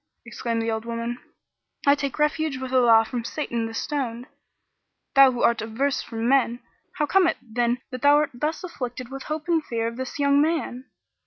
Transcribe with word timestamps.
Exclaimed 0.25 0.63
the 0.63 0.71
old 0.71 0.83
woman, 0.83 1.19
"I 1.85 1.93
take 1.93 2.17
refuge 2.17 2.57
with 2.57 2.73
Allah 2.73 3.05
from 3.05 3.23
Satan 3.23 3.67
the 3.67 3.73
stoned! 3.75 4.25
Thou 5.13 5.31
who 5.31 5.43
art 5.43 5.61
averse 5.61 6.01
from 6.01 6.27
men! 6.27 6.59
How 6.95 7.05
cometh 7.05 7.37
it 7.37 7.37
then 7.53 7.81
that 7.91 8.01
thou 8.01 8.15
art 8.15 8.31
thus 8.33 8.63
afflicted 8.63 9.09
with 9.11 9.21
hope 9.29 9.47
and 9.47 9.63
fear 9.63 9.85
of 9.87 9.97
this 9.97 10.17
young 10.17 10.41
man? 10.41 10.85